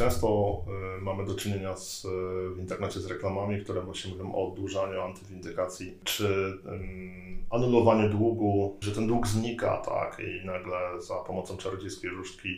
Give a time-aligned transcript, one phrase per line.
[0.00, 0.56] Często
[0.98, 2.08] y, mamy do czynienia z, y,
[2.54, 6.58] w internecie z reklamami, które właśnie mówią o oddłużaniu, antywindykacji, czy
[7.50, 12.48] anulowaniu długu, że ten dług znika, tak, i nagle za pomocą czarodziejskiej różdżki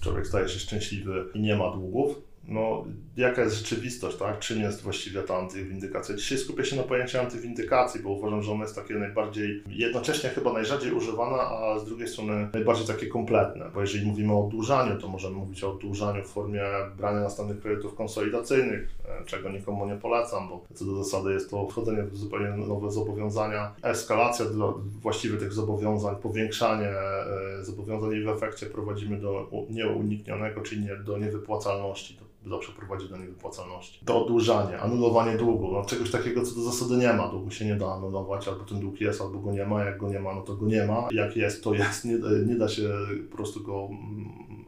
[0.00, 2.16] człowiek staje się szczęśliwy i nie ma długów
[2.48, 2.84] no,
[3.16, 4.38] jaka jest rzeczywistość, tak?
[4.38, 6.16] czym jest właściwie ta antywindykacja.
[6.16, 10.52] Dzisiaj skupię się na pojęciu antywindykacji, bo uważam, że ono jest takie najbardziej, jednocześnie chyba
[10.52, 15.08] najrzadziej używane, a z drugiej strony najbardziej takie kompletne, bo jeżeli mówimy o oddłużaniu, to
[15.08, 16.62] możemy mówić o oddłużaniu w formie
[16.96, 21.66] brania następnych kredytów konsolidacyjnych, e, czego nikomu nie polecam, bo co do zasady jest to
[21.66, 24.46] wchodzenie w zupełnie nowe zobowiązania, eskalacja
[25.02, 31.18] właściwie tych zobowiązań, powiększanie e, zobowiązań i w efekcie prowadzimy do nieuniknionego, czyli nie, do
[31.18, 34.04] niewypłacalności zawsze prowadzi do niewypłacalności.
[34.04, 37.28] To oddłużanie, anulowanie długu, no czegoś takiego, co do zasady nie ma.
[37.28, 39.84] Długu się nie da anulować, albo ten dług jest, albo go nie ma.
[39.84, 41.08] Jak go nie ma, no to go nie ma.
[41.10, 42.04] Jak jest, to jest.
[42.04, 42.88] Nie, nie da się
[43.30, 43.88] po prostu go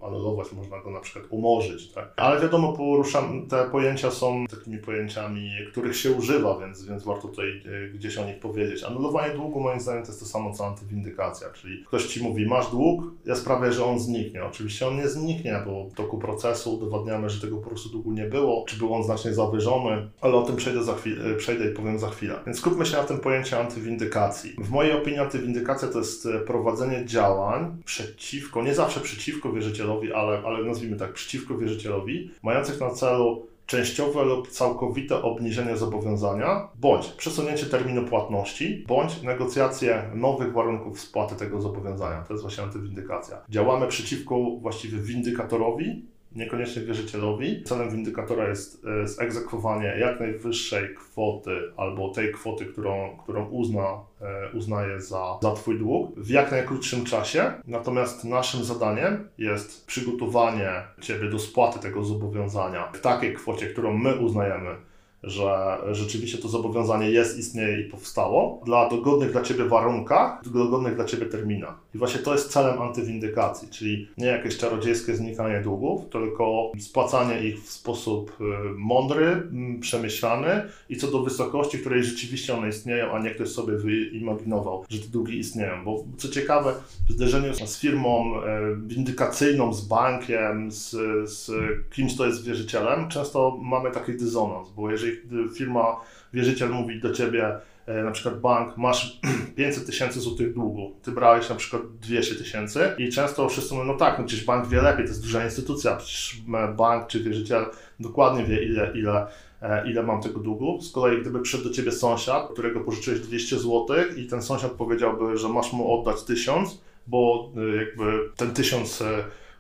[0.02, 1.92] anulować, można go na przykład umorzyć.
[1.92, 2.12] Tak?
[2.16, 7.62] Ale wiadomo, poruszam, te pojęcia są takimi pojęciami, których się używa, więc, więc warto tutaj
[7.86, 8.84] e, gdzieś o nich powiedzieć.
[8.84, 12.70] Anulowanie długu moim zdaniem to jest to samo co antywindykacja, czyli ktoś Ci mówi, masz
[12.70, 14.44] dług, ja sprawię, że on zniknie.
[14.44, 18.24] Oczywiście on nie zniknie, bo w toku procesu udowadniamy, że tego po prostu długu nie
[18.24, 21.98] było, czy był on znacznie zawyżony, ale o tym przejdę, za e, przejdę i powiem
[21.98, 22.38] za chwilę.
[22.46, 24.54] Więc skupmy się na tym pojęciu antywindykacji.
[24.58, 30.42] W mojej opinii antywindykacja to jest e, prowadzenie działań przeciwko, nie zawsze przeciwko wierzycielowi, ale,
[30.46, 37.66] ale nazwijmy tak, przeciwko wierzycielowi, mających na celu częściowe lub całkowite obniżenie zobowiązania, bądź przesunięcie
[37.66, 42.22] terminu płatności, bądź negocjacje nowych warunków spłaty tego zobowiązania.
[42.22, 43.36] To jest właśnie antywindykacja.
[43.48, 46.02] Działamy przeciwko właściwie windykatorowi,
[46.34, 47.62] niekoniecznie wierzycielowi.
[47.64, 54.52] Celem windykatora jest e, zegzekwowanie jak najwyższej kwoty albo tej kwoty, którą, którą uzna, e,
[54.54, 57.52] uznaje za, za Twój dług w jak najkrótszym czasie.
[57.66, 64.14] Natomiast naszym zadaniem jest przygotowanie Ciebie do spłaty tego zobowiązania w takiej kwocie, którą my
[64.14, 64.76] uznajemy
[65.22, 71.04] że rzeczywiście to zobowiązanie jest, istnieje i powstało, dla dogodnych dla Ciebie warunkach, dogodnych dla
[71.04, 71.74] Ciebie terminach.
[71.94, 77.62] I właśnie to jest celem antywindykacji, czyli nie jakieś czarodziejskie znikanie długów, tylko spłacanie ich
[77.62, 78.44] w sposób y,
[78.76, 79.42] mądry,
[79.80, 84.98] przemyślany i co do wysokości, której rzeczywiście one istnieją, a nie ktoś sobie wyimaginował, że
[84.98, 85.84] te długi istnieją.
[85.84, 86.74] Bo co ciekawe,
[87.08, 90.90] w zderzeniu z firmą e, windykacyjną, z bankiem, z,
[91.30, 91.50] z
[91.90, 95.11] kimś, kto jest wierzycielem, często mamy taki dysonans, bo jeżeli
[95.54, 95.96] firma,
[96.32, 97.56] wierzyciel mówi do ciebie,
[97.86, 99.20] e, na przykład bank, masz
[99.56, 103.94] 500 tysięcy złotych długu, ty brałeś na przykład 200 tysięcy i często wszyscy mówią, no
[103.94, 106.42] tak, no przecież bank wie lepiej, to jest duża instytucja, przecież
[106.76, 107.66] bank czy wierzyciel
[108.00, 109.26] dokładnie wie ile, ile,
[109.62, 110.80] e, ile mam tego długu.
[110.80, 115.38] Z kolei gdyby przyszedł do ciebie sąsiad, którego pożyczyłeś 200 złotych i ten sąsiad powiedziałby,
[115.38, 119.02] że masz mu oddać 1000, bo e, jakby ten 1000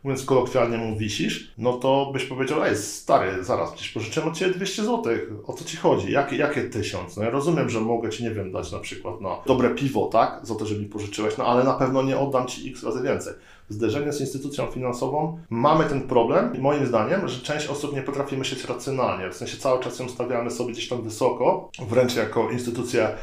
[0.04, 4.54] mówiąc kolokwialnie mu wisisz, no to byś powiedział, ej stary, zaraz, przecież pożyczyłem od Ciebie
[4.54, 5.02] 200 zł,
[5.46, 7.16] o co Ci chodzi, jakie, jakie tysiąc?
[7.16, 10.40] No ja rozumiem, że mogę Ci, nie wiem, dać na przykład na dobre piwo, tak,
[10.42, 13.32] za to, że mi pożyczyłeś, no ale na pewno nie oddam Ci x razy więcej.
[13.68, 18.36] Zderzenie z instytucją finansową, mamy ten problem i moim zdaniem, że część osób nie potrafi
[18.36, 23.08] myśleć racjonalnie, w sensie cały czas ją stawiamy sobie gdzieś tam wysoko, wręcz jako instytucję
[23.08, 23.16] E,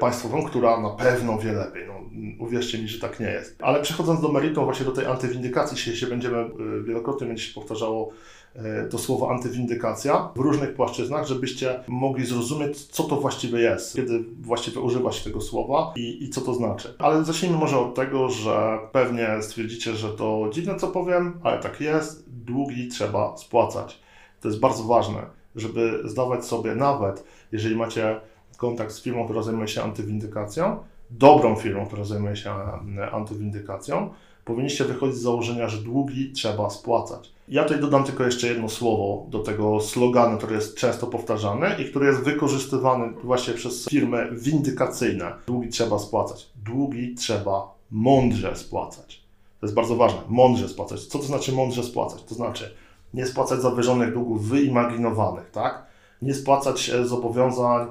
[0.00, 1.86] państwową, która na pewno wie lepiej.
[1.86, 1.94] No,
[2.38, 3.56] uwierzcie mi, że tak nie jest.
[3.62, 6.50] Ale przechodząc do meritum, właśnie do tej antywindykacji, dzisiaj się będziemy e,
[6.84, 8.10] wielokrotnie będzie się powtarzało
[8.54, 14.24] e, to słowo antywindykacja w różnych płaszczyznach, żebyście mogli zrozumieć, co to właściwie jest, kiedy
[14.40, 16.94] właściwie używa się tego słowa i, i co to znaczy.
[16.98, 21.80] Ale zacznijmy może od tego, że pewnie stwierdzicie, że to dziwne, co powiem, ale tak
[21.80, 24.00] jest, długi trzeba spłacać.
[24.40, 25.26] To jest bardzo ważne,
[25.56, 28.20] żeby zdawać sobie nawet, jeżeli macie
[28.58, 30.78] kontakt z firmą, która zajmuje się antywindykacją,
[31.10, 32.50] dobrą firmą, która zajmuje się
[32.98, 34.10] e, antywindykacją,
[34.44, 37.32] powinniście wychodzić z założenia, że długi trzeba spłacać.
[37.48, 41.84] Ja tutaj dodam tylko jeszcze jedno słowo do tego sloganu, który jest często powtarzany i
[41.84, 45.32] który jest wykorzystywany właśnie przez firmy windykacyjne.
[45.46, 46.50] Długi trzeba spłacać.
[46.64, 49.22] Długi trzeba mądrze spłacać.
[49.60, 50.20] To jest bardzo ważne.
[50.28, 51.06] Mądrze spłacać.
[51.06, 52.22] Co to znaczy mądrze spłacać?
[52.22, 52.74] To znaczy
[53.14, 55.86] nie spłacać zawyżonych długów wyimaginowanych, tak?
[56.22, 57.86] Nie spłacać e, zobowiązań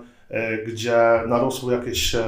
[0.68, 0.98] gdzie
[1.28, 2.26] narosły jakieś e,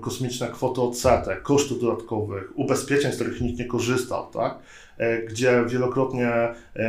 [0.00, 4.58] kosmiczne kwoty odsetek, kosztów dodatkowych, ubezpieczeń, z których nikt nie korzystał, tak?
[4.98, 6.30] E, gdzie wielokrotnie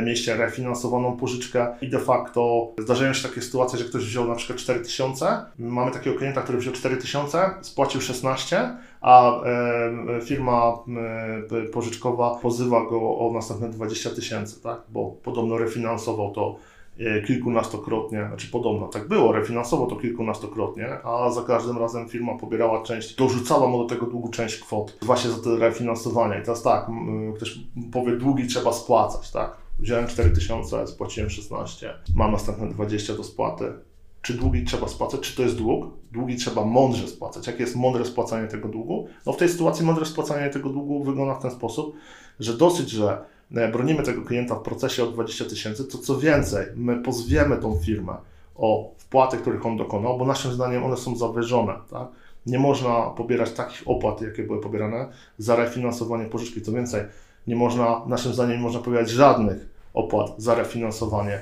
[0.02, 4.58] mieliście refinansowaną pożyczkę i de facto zdarzają się takie sytuacje, że ktoś wziął na przykład
[4.58, 9.40] 4000, mamy takiego klienta, który wziął 4000, spłacił 16, a
[10.24, 10.78] firma
[11.72, 14.78] pożyczkowa pozywa go o następne 20 tysięcy, tak?
[14.88, 16.75] bo podobno refinansował to E,
[17.26, 23.14] kilkunastokrotnie, znaczy podobno tak było, refinansowo to kilkunastokrotnie, a za każdym razem firma pobierała część,
[23.14, 26.38] dorzucała mu do tego długu część kwot właśnie za te refinansowania.
[26.38, 26.90] I teraz tak,
[27.36, 27.58] ktoś
[27.92, 29.66] powie, długi trzeba spłacać, tak?
[29.78, 33.72] wziąłem 4000, spłaciłem 16, mam następne 20 do spłaty.
[34.22, 35.20] Czy długi trzeba spłacać?
[35.20, 35.86] Czy to jest dług?
[36.12, 37.46] Długi trzeba mądrze spłacać.
[37.46, 39.08] Jakie jest mądre spłacanie tego długu?
[39.26, 41.96] No w tej sytuacji mądre spłacanie tego długu wygląda w ten sposób,
[42.40, 46.66] że dosyć, że e, bronimy tego klienta w procesie o 20 tysięcy, to co więcej,
[46.76, 48.16] my pozwiemy tą firmę
[48.54, 51.74] o wpłaty, których on dokonał, bo naszym zdaniem one są zawyżone.
[51.90, 52.08] Tak?
[52.46, 55.08] Nie można pobierać takich opłat, jakie były pobierane
[55.38, 56.62] za refinansowanie pożyczki.
[56.62, 57.02] Co więcej,
[57.46, 61.40] nie można, naszym zdaniem nie można pobierać żadnych opłat za refinansowanie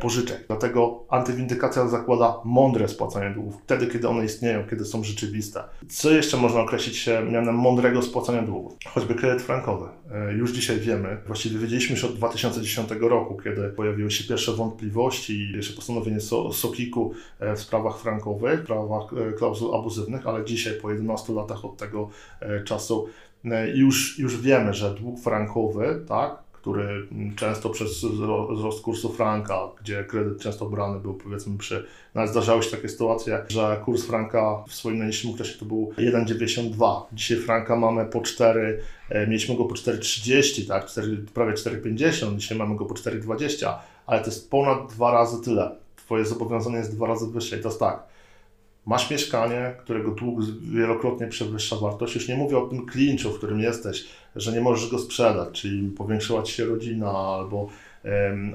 [0.00, 0.44] pożyczek.
[0.46, 5.62] Dlatego antywindykacja zakłada mądre spłacanie długów, wtedy, kiedy one istnieją, kiedy są rzeczywiste.
[5.88, 8.72] Co jeszcze można określić mianem mądrego spłacania długów?
[8.86, 9.86] Choćby kredyt frankowy.
[10.12, 15.32] E, Już dzisiaj wiemy, właściwie wiedzieliśmy już od 2010 roku, kiedy pojawiły się pierwsze wątpliwości
[15.32, 20.44] i jeszcze postanowienie so, SOKIK-u e, w sprawach frankowych, w sprawach e, klauzul abuzywnych, ale
[20.44, 23.08] dzisiaj po 11 latach od tego e, czasu
[23.44, 27.06] e, już, już wiemy, że dług frankowy, tak, który
[27.36, 32.62] często przez wzro- wzrost kursu franka, gdzie kredyt często brany był powiedzmy przy, nawet zdarzały
[32.62, 37.02] się takie sytuacje, że kurs franka w swoim najniższym okresie to był 1,92.
[37.12, 42.58] Dzisiaj franka mamy po 4, e, mieliśmy go po 4,30, tak, 4, prawie 4,50, dzisiaj
[42.58, 43.74] mamy go po 4,20,
[44.06, 45.76] ale to jest ponad dwa razy tyle.
[45.96, 48.13] Twoje zobowiązanie jest dwa razy wyższe i to jest tak.
[48.86, 52.14] Masz mieszkanie, którego dług wielokrotnie przewyższa wartość.
[52.14, 54.04] Już nie mówię o tym klinczu, w którym jesteś,
[54.36, 57.68] że nie możesz go sprzedać, czyli powiększyła ci się rodzina, albo,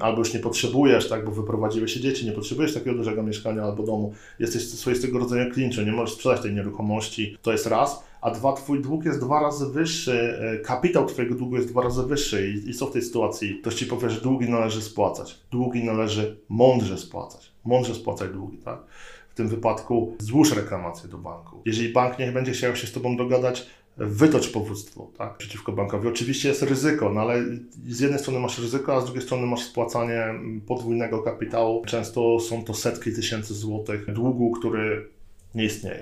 [0.00, 3.82] albo już nie potrzebujesz, tak, bo wyprowadziły się dzieci, nie potrzebujesz takiego dużego mieszkania albo
[3.82, 4.14] domu.
[4.38, 7.36] Jesteś swoistego rodzaju klinczu, nie możesz sprzedać tej nieruchomości.
[7.42, 8.10] To jest raz.
[8.20, 12.02] A dwa, twój dług jest dwa razy wyższy, e, kapitał twojego długu jest dwa razy
[12.02, 13.58] wyższy i, i co w tej sytuacji?
[13.60, 15.38] Ktoś ci powie, że długi należy spłacać.
[15.50, 17.52] Długi należy mądrze spłacać.
[17.64, 18.78] Mądrze spłacać długi, tak?
[19.40, 21.62] Tym wypadku złóż reklamację do banku.
[21.64, 23.66] Jeżeli bank nie będzie chciał się z Tobą dogadać,
[23.96, 26.08] wytocz powództwo tak, przeciwko bankowi.
[26.08, 27.42] Oczywiście jest ryzyko, no ale
[27.88, 30.24] z jednej strony masz ryzyko, a z drugiej strony masz spłacanie
[30.66, 31.84] podwójnego kapitału.
[31.86, 35.08] Często są to setki tysięcy złotych długu, który
[35.54, 35.98] nie istnieje.